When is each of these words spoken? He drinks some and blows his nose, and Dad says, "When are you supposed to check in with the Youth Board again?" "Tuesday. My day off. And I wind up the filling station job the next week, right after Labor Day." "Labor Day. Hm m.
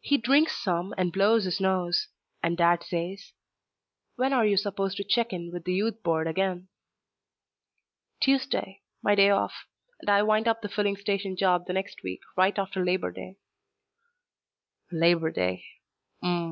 He 0.00 0.18
drinks 0.18 0.60
some 0.60 0.92
and 0.98 1.12
blows 1.12 1.44
his 1.44 1.60
nose, 1.60 2.08
and 2.42 2.56
Dad 2.56 2.82
says, 2.82 3.32
"When 4.16 4.32
are 4.32 4.44
you 4.44 4.56
supposed 4.56 4.96
to 4.96 5.04
check 5.04 5.32
in 5.32 5.52
with 5.52 5.62
the 5.62 5.72
Youth 5.72 6.02
Board 6.02 6.26
again?" 6.26 6.66
"Tuesday. 8.18 8.82
My 9.04 9.14
day 9.14 9.30
off. 9.30 9.52
And 10.00 10.10
I 10.10 10.24
wind 10.24 10.48
up 10.48 10.62
the 10.62 10.68
filling 10.68 10.96
station 10.96 11.36
job 11.36 11.66
the 11.68 11.74
next 11.74 12.02
week, 12.02 12.22
right 12.36 12.58
after 12.58 12.84
Labor 12.84 13.12
Day." 13.12 13.36
"Labor 14.90 15.30
Day. 15.30 15.64
Hm 16.20 16.28
m. 16.36 16.50